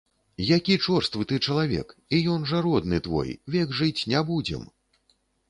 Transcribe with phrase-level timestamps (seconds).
[0.43, 4.67] Які чорствы ты чалавек, і ён жа родны твой, век жыць не будзем.